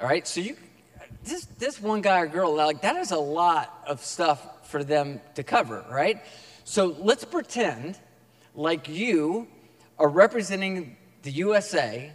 [0.00, 0.26] All right?
[0.26, 0.56] So, you,
[1.24, 5.20] this, this one guy or girl, like, that is a lot of stuff for them
[5.34, 6.22] to cover, right?
[6.64, 7.98] So let's pretend
[8.54, 9.48] like you
[9.98, 12.12] are representing the USA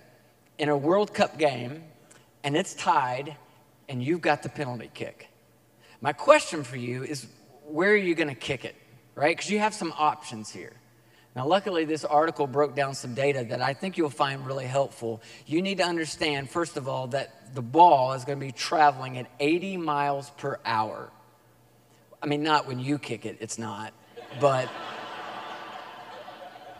[0.57, 1.83] in a World Cup game
[2.43, 3.35] and it's tied
[3.87, 5.29] and you've got the penalty kick.
[6.01, 7.27] My question for you is
[7.65, 8.75] where are you going to kick it,
[9.15, 9.35] right?
[9.35, 10.73] Because you have some options here.
[11.35, 15.21] Now, luckily, this article broke down some data that I think you'll find really helpful.
[15.45, 19.17] You need to understand, first of all, that the ball is going to be traveling
[19.17, 21.11] at 80 miles per hour.
[22.23, 23.93] I mean, not when you kick it, it's not,
[24.39, 24.69] but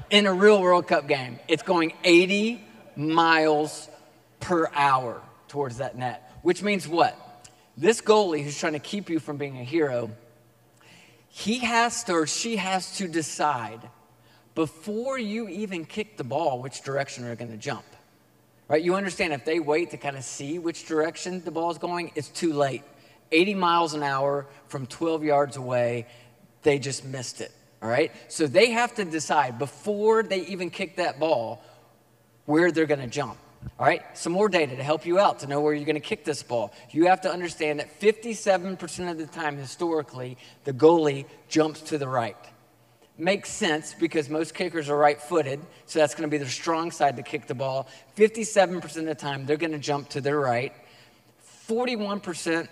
[0.10, 2.64] in a real World Cup game, it's going 80
[2.96, 3.90] miles
[4.40, 7.18] per hour towards that net, which means what?
[7.76, 10.12] This goalie who's trying to keep you from being a hero,
[11.28, 13.82] he has to or she has to decide
[14.54, 17.86] before you even kick the ball which direction they're going to jump.
[18.68, 18.84] Right?
[18.84, 22.12] You understand if they wait to kind of see which direction the ball is going,
[22.14, 22.84] it's too late.
[23.32, 26.06] 80 miles an hour from 12 yards away,
[26.62, 27.52] they just missed it.
[27.82, 28.12] All right?
[28.28, 31.64] So they have to decide before they even kick that ball
[32.46, 33.40] where they're going to jump.
[33.78, 36.00] All right, some more data to help you out to know where you're going to
[36.00, 36.74] kick this ball.
[36.92, 42.08] You have to understand that 57% of the time, historically, the goalie jumps to the
[42.08, 42.38] right.
[43.18, 46.92] Makes sense because most kickers are right footed, so that's going to be their strong
[46.92, 47.88] side to kick the ball.
[48.18, 50.74] 57% of the time, they're going to jump to their right.
[51.68, 52.68] 41%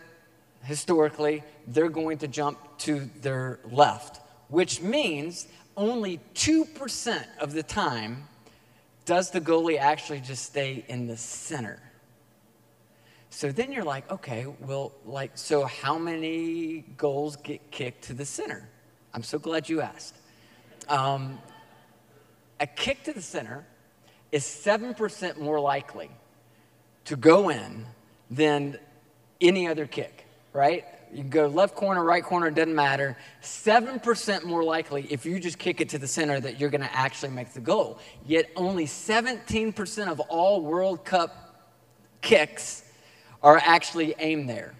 [0.64, 8.28] historically, they're going to jump to their left, which means only 2% of the time
[9.06, 11.80] does the goalie actually just stay in the center?
[13.30, 18.26] So then you're like, okay, well, like, so how many goals get kicked to the
[18.26, 18.70] center?
[19.14, 20.16] I'm so glad you asked.
[20.88, 21.40] Um,
[22.60, 23.66] a kick to the center
[24.32, 26.10] is 7% more likely
[27.06, 27.86] to go in
[28.30, 28.78] than
[29.42, 30.86] any other kick, right?
[31.14, 33.16] You go left corner, right corner, doesn't matter.
[33.42, 36.96] 7% more likely if you just kick it to the center that you're going to
[36.96, 38.00] actually make the goal.
[38.26, 41.44] Yet only 17% of all World Cup
[42.22, 42.84] kicks
[43.44, 44.74] are actually aimed there.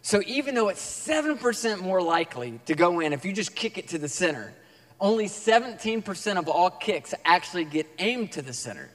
[0.00, 3.88] So even though it's 7% more likely to go in if you just kick it
[3.88, 4.54] to the center,
[5.00, 8.88] only 17% of all kicks actually get aimed to the center.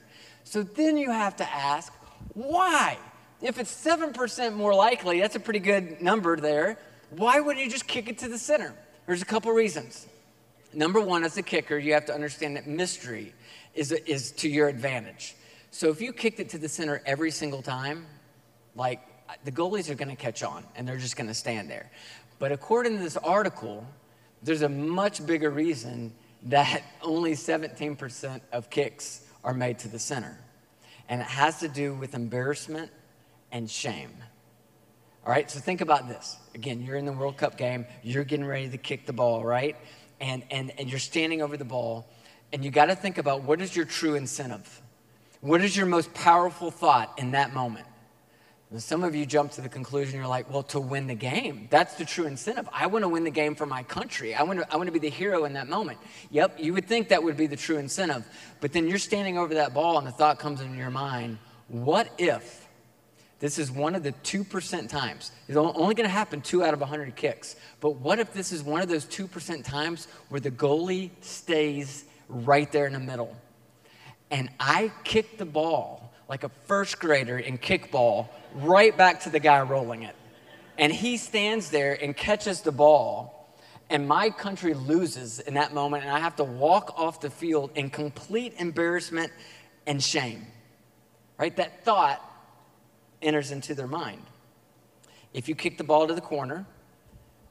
[0.43, 1.93] So then you have to ask,
[2.33, 2.97] why?
[3.43, 6.77] If it's 7% more likely, that's a pretty good number there.
[7.09, 8.73] Why wouldn't you just kick it to the center?
[9.05, 10.07] There's a couple reasons.
[10.73, 13.33] Number one, as a kicker, you have to understand that mystery
[13.75, 15.35] is, is to your advantage.
[15.71, 18.05] So if you kicked it to the center every single time,
[18.77, 19.01] like
[19.43, 21.91] the goalies are going to catch on and they're just going to stand there.
[22.39, 23.85] But according to this article,
[24.41, 30.37] there's a much bigger reason that only 17% of kicks are made to the center.
[31.09, 32.89] And it has to do with embarrassment
[33.53, 34.11] and shame.
[35.25, 36.35] All right, so think about this.
[36.53, 39.77] Again, you're in the World Cup game, you're getting ready to kick the ball, right?
[40.19, 42.09] And, and, and you're standing over the ball,
[42.51, 44.81] and you got to think about what is your true incentive?
[45.39, 47.85] What is your most powerful thought in that moment?
[48.69, 51.67] And some of you jump to the conclusion you're like, well, to win the game.
[51.69, 52.67] That's the true incentive.
[52.73, 54.33] I want to win the game for my country.
[54.33, 55.99] I want to, I want to be the hero in that moment.
[56.31, 58.27] Yep, you would think that would be the true incentive.
[58.61, 61.37] But then you're standing over that ball, and the thought comes into your mind
[61.67, 62.62] what if
[63.43, 65.33] this is one of the 2% times.
[65.49, 67.57] It's only going to happen two out of 100 kicks.
[67.81, 72.71] But what if this is one of those 2% times where the goalie stays right
[72.71, 73.35] there in the middle?
[74.31, 79.41] And I kick the ball like a first grader in kickball right back to the
[79.41, 80.15] guy rolling it.
[80.77, 83.53] And he stands there and catches the ball.
[83.89, 86.05] And my country loses in that moment.
[86.05, 89.33] And I have to walk off the field in complete embarrassment
[89.85, 90.47] and shame.
[91.37, 91.53] Right?
[91.57, 92.21] That thought
[93.23, 94.21] enters into their mind.
[95.33, 96.65] If you kick the ball to the corner,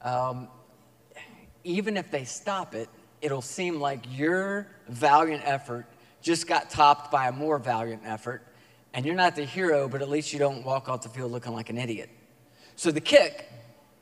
[0.02, 0.48] um,
[1.64, 2.88] even if they stop it,
[3.20, 5.86] it'll seem like your valiant effort
[6.20, 8.42] just got topped by a more valiant effort.
[8.94, 11.52] And you're not the hero, but at least you don't walk off the field looking
[11.52, 12.10] like an idiot.
[12.76, 13.50] So the kick,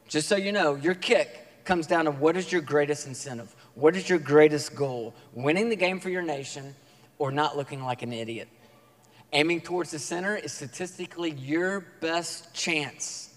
[0.08, 3.54] just so you know, your kick comes down to what is your greatest incentive?
[3.74, 5.14] What is your greatest goal?
[5.32, 6.74] Winning the game for your nation
[7.18, 8.48] or not looking like an idiot?
[9.32, 13.32] Aiming towards the center is statistically your best chance,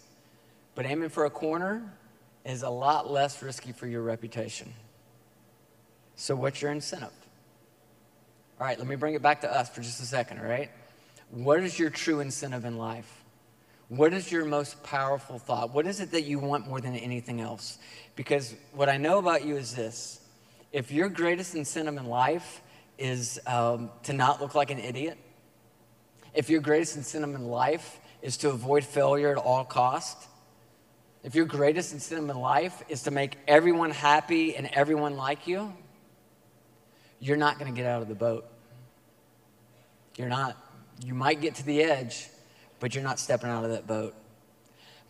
[0.73, 1.83] but aiming for a corner
[2.45, 4.73] is a lot less risky for your reputation.
[6.15, 7.13] So, what's your incentive?
[8.59, 10.71] All right, let me bring it back to us for just a second, all right?
[11.29, 13.23] What is your true incentive in life?
[13.89, 15.73] What is your most powerful thought?
[15.73, 17.77] What is it that you want more than anything else?
[18.15, 20.21] Because what I know about you is this
[20.71, 22.61] if your greatest incentive in life
[22.97, 25.17] is um, to not look like an idiot,
[26.33, 30.17] if your greatest incentive in life is to avoid failure at all cost,
[31.23, 35.73] if your greatest incentive in life is to make everyone happy and everyone like you,
[37.19, 38.45] you're not going to get out of the boat.
[40.17, 40.57] You're not.
[41.03, 42.27] You might get to the edge,
[42.79, 44.13] but you're not stepping out of that boat.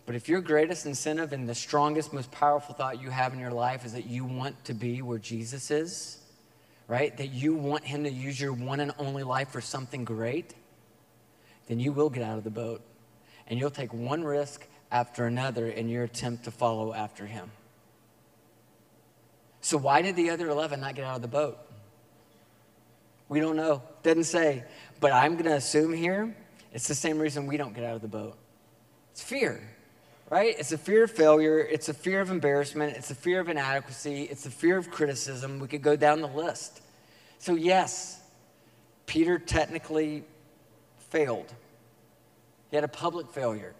[0.06, 3.50] But if your greatest incentive and the strongest, most powerful thought you have in your
[3.50, 6.18] life is that you want to be where Jesus is,
[6.88, 7.16] right?
[7.16, 10.54] That you want Him to use your one and only life for something great,
[11.66, 12.82] then you will get out of the boat.
[13.46, 17.50] And you'll take one risk after another in your attempt to follow after Him.
[19.60, 21.58] So, why did the other 11 not get out of the boat?
[23.28, 23.82] We don't know.
[24.02, 24.64] Doesn't say.
[25.00, 26.34] But I'm going to assume here
[26.72, 28.36] it's the same reason we don't get out of the boat
[29.12, 29.62] it's fear
[30.30, 30.58] right?
[30.58, 34.24] It's a fear of failure, it's a fear of embarrassment, it's a fear of inadequacy,
[34.24, 35.58] it's a fear of criticism.
[35.58, 36.80] We could go down the list.
[37.38, 38.20] So, yes,
[39.06, 40.24] Peter technically
[41.14, 41.54] failed,
[42.70, 43.72] he had a public failure.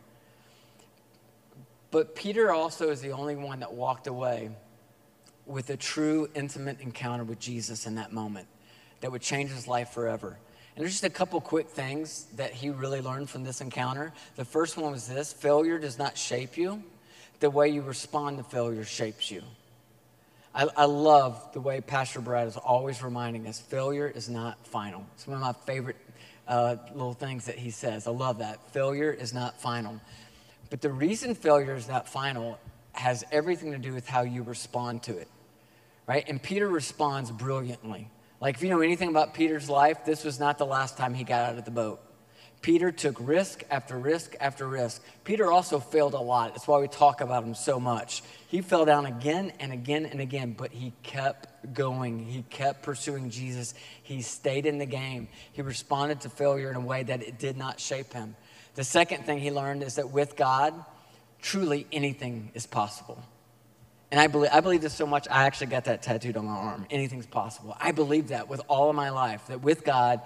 [1.90, 4.51] But Peter also is the only one that walked away
[5.44, 8.47] with a true intimate encounter with Jesus in that moment
[9.01, 10.38] that would change his life forever.
[10.77, 14.12] And there's just a couple quick things that he really learned from this encounter.
[14.37, 16.85] The first one was this failure does not shape you,
[17.40, 19.42] the way you respond to failure shapes you.
[20.55, 25.05] I, I love the way Pastor Brad is always reminding us failure is not final.
[25.16, 25.97] It's one of my favorite
[26.46, 28.07] uh, little things that he says.
[28.07, 28.70] I love that.
[28.72, 30.00] Failure is not final.
[30.70, 32.59] But the reason failure is not final
[32.92, 35.28] has everything to do with how you respond to it,
[36.07, 36.24] right?
[36.28, 38.09] And Peter responds brilliantly.
[38.40, 41.24] Like, if you know anything about Peter's life, this was not the last time he
[41.24, 42.00] got out of the boat.
[42.61, 45.02] Peter took risk after risk after risk.
[45.22, 46.54] Peter also failed a lot.
[46.54, 48.22] That's why we talk about him so much.
[48.48, 52.24] He fell down again and again and again, but he kept going.
[52.27, 53.74] He kept pursuing Jesus.
[54.03, 55.29] He stayed in the game.
[55.53, 58.37] He responded to failure in a way that it did not shape him.
[58.74, 60.74] The second thing he learned is that with God,
[61.40, 63.22] truly anything is possible.
[64.11, 66.53] And I believe, I believe this so much, I actually got that tattooed on my
[66.53, 66.87] arm.
[66.90, 67.77] Anything's possible.
[67.81, 70.20] I believe that with all of my life, that with God,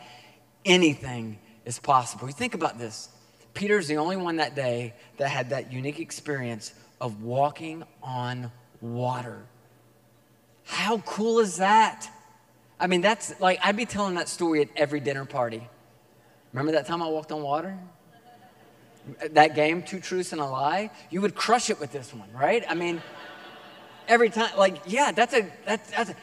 [0.64, 2.26] anything is possible.
[2.26, 3.08] You think about this.
[3.54, 9.42] Peter's the only one that day that had that unique experience of walking on water.
[10.68, 12.10] How cool is that?
[12.78, 15.66] I mean, that's like, I'd be telling that story at every dinner party.
[16.52, 17.76] Remember that time I walked on water?
[19.30, 20.90] That game, Two Truths and a Lie?
[21.08, 22.62] You would crush it with this one, right?
[22.68, 23.00] I mean,
[24.06, 24.50] every time.
[24.58, 26.16] Like, yeah, that's a, that's, that's a,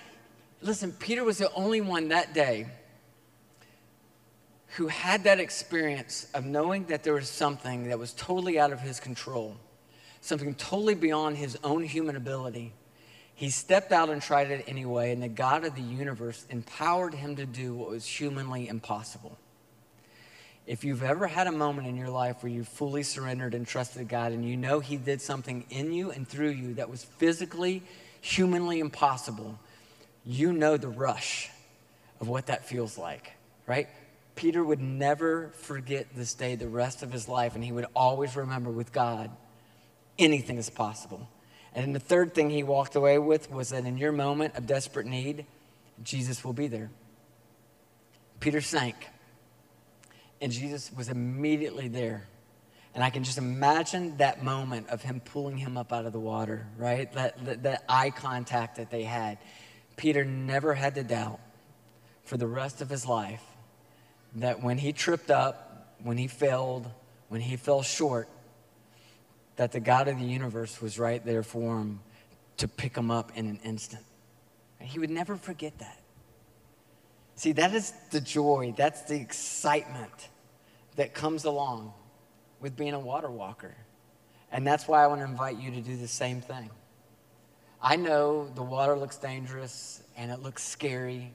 [0.61, 2.67] listen, Peter was the only one that day
[4.75, 8.79] who had that experience of knowing that there was something that was totally out of
[8.79, 9.57] his control,
[10.21, 12.73] something totally beyond his own human ability.
[13.35, 17.35] He stepped out and tried it anyway, and the God of the universe empowered him
[17.35, 19.37] to do what was humanly impossible.
[20.65, 24.07] If you've ever had a moment in your life where you fully surrendered and trusted
[24.07, 27.83] God and you know He did something in you and through you that was physically,
[28.21, 29.59] humanly impossible,
[30.25, 31.49] you know the rush
[32.19, 33.33] of what that feels like,
[33.67, 33.89] right?
[34.35, 38.35] Peter would never forget this day the rest of his life, and he would always
[38.35, 39.29] remember with God,
[40.17, 41.27] anything is possible.
[41.75, 45.05] And the third thing he walked away with was that in your moment of desperate
[45.05, 45.45] need,
[46.03, 46.89] Jesus will be there.
[48.39, 48.95] Peter sank
[50.41, 52.27] and Jesus was immediately there.
[52.93, 56.19] And I can just imagine that moment of him pulling him up out of the
[56.19, 57.11] water, right?
[57.13, 59.37] That, that, that, eye contact that they had.
[59.97, 61.39] Peter never had to doubt
[62.23, 63.43] for the rest of his life
[64.35, 66.89] that when he tripped up, when he failed,
[67.27, 68.29] when he fell short,
[69.55, 71.99] that the God of the universe was right there for him
[72.57, 74.03] to pick him up in an instant.
[74.79, 75.99] He would never forget that.
[77.35, 80.29] See, that is the joy, that's the excitement
[80.95, 81.93] that comes along
[82.59, 83.75] with being a water walker.
[84.51, 86.69] And that's why I want to invite you to do the same thing.
[87.81, 91.33] I know the water looks dangerous and it looks scary,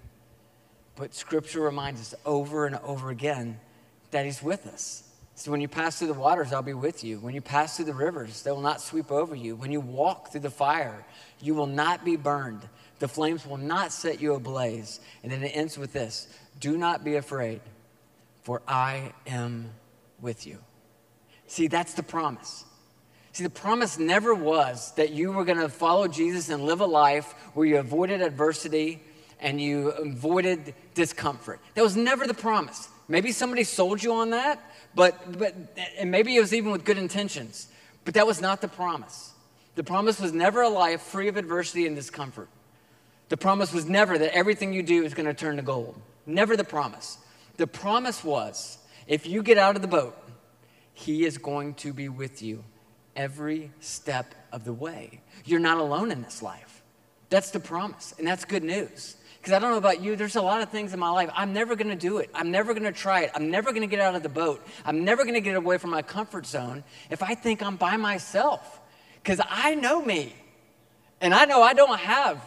[0.97, 3.61] but Scripture reminds us over and over again
[4.11, 5.10] that He's with us.
[5.41, 7.19] So when you pass through the waters, I'll be with you.
[7.19, 9.57] When you pass through the rivers, they will not sweep over you.
[9.57, 11.07] When you walk through the fire,
[11.41, 12.61] you will not be burned.
[12.99, 15.01] The flames will not set you ablaze.
[15.23, 16.29] And then it ends with this
[16.61, 17.63] Do not be afraid,
[18.43, 19.71] for I am
[20.21, 20.59] with you.
[21.47, 22.67] See, that's the promise.
[23.33, 26.87] See, the promise never was that you were going to follow Jesus and live a
[26.87, 29.01] life where you avoided adversity
[29.41, 31.61] and you avoided discomfort.
[31.77, 32.91] That was never the promise.
[33.09, 34.61] Maybe somebody sold you on that,
[34.95, 35.55] but, but
[35.99, 37.69] and maybe it was even with good intentions,
[38.05, 39.33] but that was not the promise.
[39.77, 42.49] The promise was never a life free of adversity and discomfort.
[43.29, 46.01] The promise was never that everything you do is going to turn to gold.
[46.27, 47.19] Never the promise.
[47.57, 50.17] The promise was if you get out of the boat,
[50.93, 52.65] He is going to be with you
[53.15, 55.21] every step of the way.
[55.45, 56.83] You're not alone in this life.
[57.29, 59.17] That's the promise, and that's good news.
[59.41, 61.31] Because I don't know about you, there's a lot of things in my life.
[61.35, 62.29] I'm never going to do it.
[62.35, 63.31] I'm never going to try it.
[63.35, 64.67] I'm never going to get out of the boat.
[64.85, 67.97] I'm never going to get away from my comfort zone if I think I'm by
[67.97, 68.81] myself.
[69.23, 70.35] Because I know me.
[71.23, 72.43] And I know I don't have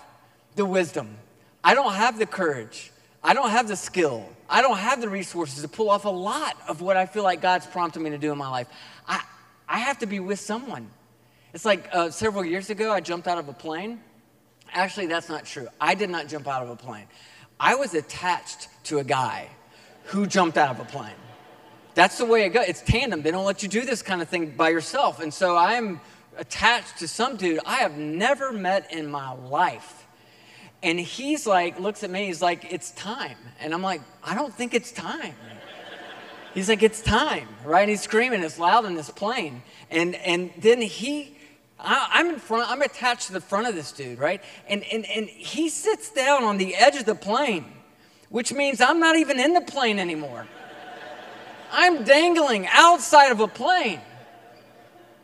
[0.56, 1.18] the wisdom.
[1.64, 2.91] I don't have the courage.
[3.24, 4.30] I don't have the skill.
[4.48, 7.41] I don't have the resources to pull off a lot of what I feel like
[7.41, 8.68] God's prompted me to do in my life.
[9.08, 9.24] I,
[9.68, 10.91] I have to be with someone.
[11.54, 14.00] It's like uh, several years ago, I jumped out of a plane.
[14.74, 15.67] Actually, that's not true.
[15.80, 17.05] I did not jump out of a plane.
[17.59, 19.47] I was attached to a guy
[20.05, 21.13] who jumped out of a plane.
[21.95, 22.65] That's the way it goes.
[22.67, 23.21] It's tandem.
[23.21, 25.19] They don't let you do this kind of thing by yourself.
[25.19, 26.01] And so I am
[26.38, 30.07] attached to some dude I have never met in my life.
[30.82, 33.38] And he's like, looks at me, he's like, it's time.
[33.61, 35.34] And I'm like, I don't think it's time.
[36.53, 37.82] He's like, it's time, right?
[37.82, 39.63] And he's screaming, it's loud in this plane.
[39.89, 41.38] And, and then he
[41.84, 44.42] I, am in front, I'm attached to the front of this dude, right?
[44.68, 47.66] And, and, and he sits down on the edge of the plane,
[48.30, 50.48] which means I'm not even in the plane anymore.
[51.72, 54.00] I'm dangling outside of a plane.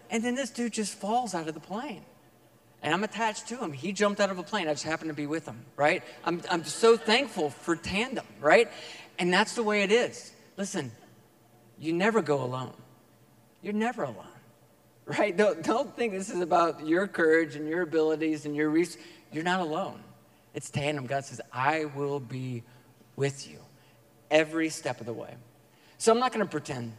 [0.09, 2.03] And then this dude just falls out of the plane.
[2.81, 3.71] And I'm attached to him.
[3.71, 4.67] He jumped out of a plane.
[4.67, 6.03] I just happened to be with him, right?
[6.25, 8.69] I'm, I'm so thankful for tandem, right?
[9.17, 10.31] And that's the way it is.
[10.57, 10.91] Listen,
[11.77, 12.73] you never go alone.
[13.61, 14.38] You're never alone
[15.09, 15.35] right?
[15.35, 18.95] Don't, don't think this is about your courage and your abilities and your reach.
[19.31, 20.01] You're not alone.
[20.53, 21.07] It's tandem.
[21.07, 22.63] God says, I will be
[23.15, 23.59] with you
[24.29, 25.33] every step of the way.
[25.97, 26.93] So I'm not going to pretend.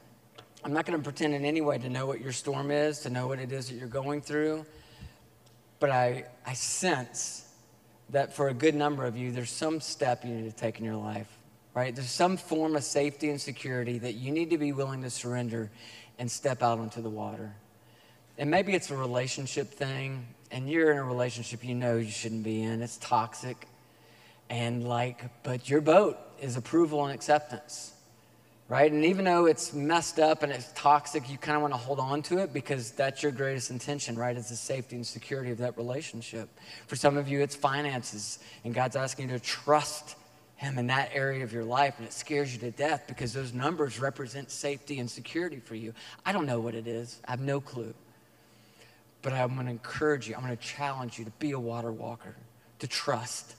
[0.64, 3.10] I'm not going to pretend in any way to know what your storm is, to
[3.10, 4.66] know what it is that you're going through.
[5.78, 7.46] But I, I sense
[8.10, 10.84] that for a good number of you, there's some step you need to take in
[10.84, 11.28] your life,
[11.74, 11.94] right?
[11.94, 15.70] There's some form of safety and security that you need to be willing to surrender
[16.18, 17.54] and step out onto the water.
[18.40, 22.42] And maybe it's a relationship thing, and you're in a relationship you know you shouldn't
[22.42, 22.80] be in.
[22.80, 23.68] It's toxic.
[24.48, 27.92] And like, but your boat is approval and acceptance,
[28.66, 28.90] right?
[28.90, 32.00] And even though it's messed up and it's toxic, you kind of want to hold
[32.00, 34.34] on to it because that's your greatest intention, right?
[34.34, 36.48] Is the safety and security of that relationship.
[36.86, 40.16] For some of you, it's finances, and God's asking you to trust
[40.56, 43.52] him in that area of your life and it scares you to death because those
[43.52, 45.92] numbers represent safety and security for you.
[46.24, 47.20] I don't know what it is.
[47.28, 47.94] I have no clue.
[49.22, 51.92] But I'm going to encourage you, I'm going to challenge you to be a water
[51.92, 52.34] walker,
[52.78, 53.54] to trust,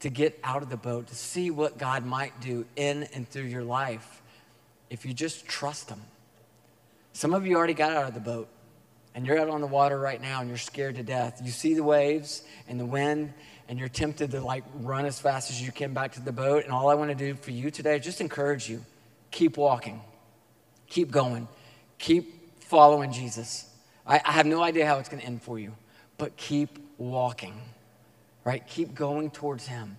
[0.00, 3.44] to get out of the boat, to see what God might do in and through
[3.44, 4.22] your life
[4.90, 6.00] if you just trust Him.
[7.12, 8.48] Some of you already got out of the boat
[9.14, 11.40] and you're out on the water right now and you're scared to death.
[11.42, 13.32] You see the waves and the wind
[13.68, 16.64] and you're tempted to like run as fast as you can back to the boat.
[16.64, 18.84] And all I want to do for you today is just encourage you
[19.30, 20.02] keep walking,
[20.86, 21.48] keep going,
[21.98, 23.68] keep following Jesus.
[24.06, 25.74] I, I have no idea how it's going to end for you,
[26.18, 27.60] but keep walking,
[28.44, 28.66] right?
[28.66, 29.96] Keep going towards Him.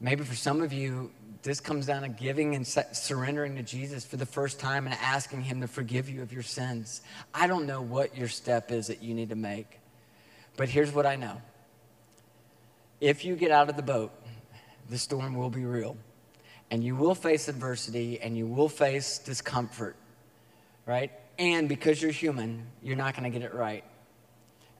[0.00, 1.12] Maybe for some of you,
[1.42, 5.42] this comes down to giving and surrendering to Jesus for the first time and asking
[5.42, 7.02] Him to forgive you of your sins.
[7.34, 9.80] I don't know what your step is that you need to make,
[10.56, 11.40] but here's what I know.
[13.00, 14.12] If you get out of the boat,
[14.88, 15.96] the storm will be real,
[16.70, 19.96] and you will face adversity and you will face discomfort,
[20.86, 21.10] right?
[21.38, 23.84] And because you're human, you're not going to get it right.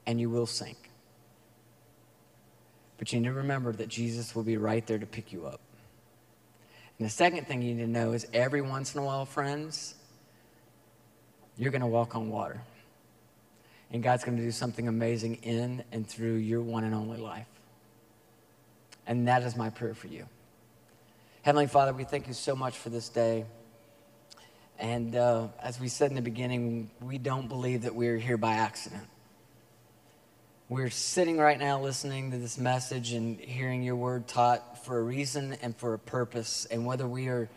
[0.07, 0.91] And you will sink.
[2.99, 5.61] But you need to remember that Jesus will be right there to pick you up.
[6.99, 9.95] And the second thing you need to know is every once in a while, friends,
[11.57, 12.61] you're going to walk on water.
[13.91, 17.49] And God's going to do something amazing in and through your one and only life.
[19.07, 20.27] And that is my prayer for you.
[21.43, 23.45] Heavenly Father, we thank you so much for this day.
[24.83, 28.55] And uh, as we said in the beginning, we don't believe that we're here by
[28.55, 29.07] accident.
[30.69, 35.03] We're sitting right now listening to this message and hearing your word taught for a
[35.03, 36.67] reason and for a purpose.
[36.69, 37.49] And whether we are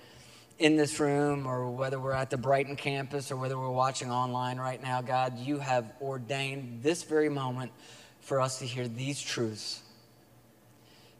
[0.59, 4.59] in this room or whether we're at the Brighton campus or whether we're watching online
[4.59, 7.71] right now, God, you have ordained this very moment
[8.19, 9.81] for us to hear these truths.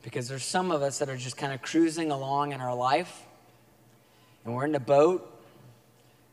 [0.04, 3.24] Because there's some of us that are just kind of cruising along in our life,
[4.44, 5.32] and we're in the boat,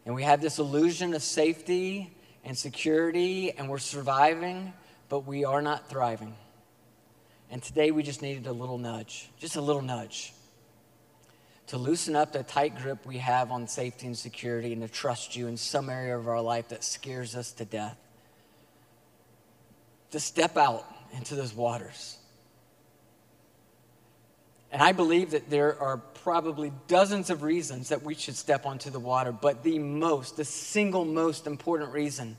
[0.05, 2.13] and we have this illusion of safety
[2.45, 4.73] and security, and we're surviving,
[5.09, 6.35] but we are not thriving.
[7.51, 10.33] And today we just needed a little nudge, just a little nudge,
[11.69, 15.37] to loosen up the tight grip we have on safety and security and to trust
[15.37, 17.97] you in some area of our life that scares us to death.
[20.11, 20.85] To step out
[21.17, 22.19] into those waters.
[24.71, 28.91] And I believe that there are probably dozens of reasons that we should step onto
[28.91, 32.37] the water, but the most, the single most important reason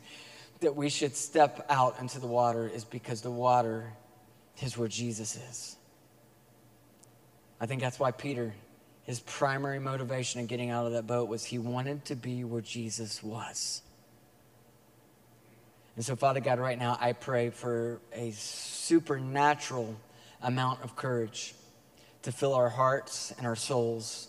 [0.61, 3.91] that we should step out into the water is because the water
[4.61, 5.75] is where Jesus is.
[7.59, 8.53] I think that's why Peter,
[9.03, 12.61] his primary motivation in getting out of that boat was he wanted to be where
[12.61, 13.81] Jesus was.
[15.95, 19.95] And so, Father God, right now I pray for a supernatural
[20.41, 21.53] amount of courage
[22.23, 24.27] to fill our hearts and our souls,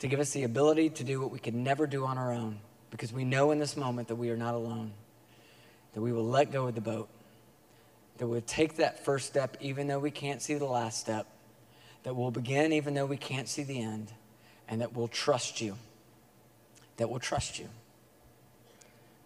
[0.00, 2.58] to give us the ability to do what we could never do on our own,
[2.90, 4.92] because we know in this moment that we are not alone,
[5.94, 7.08] that we will let go of the boat,
[8.18, 11.26] that we'll take that first step even though we can't see the last step,
[12.02, 14.12] that we'll begin even though we can't see the end,
[14.68, 15.76] and that we'll trust you,
[16.96, 17.68] that we'll trust you.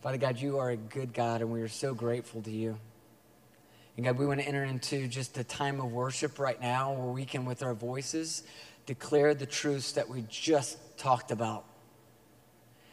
[0.03, 2.79] Father God, you are a good God, and we are so grateful to you.
[3.97, 7.13] And God, we want to enter into just a time of worship right now where
[7.13, 8.43] we can, with our voices,
[8.85, 11.65] declare the truths that we just talked about.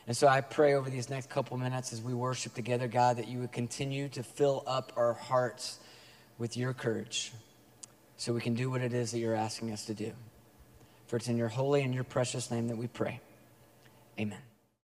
[0.08, 3.28] And so I pray over these next couple minutes as we worship together, God, that
[3.28, 5.80] you would continue to fill up our hearts
[6.38, 7.32] with your courage
[8.18, 10.12] so we can do what it is that you're asking us to do.
[11.08, 13.22] For it's in your holy and your precious name that we pray.
[14.20, 14.53] Amen.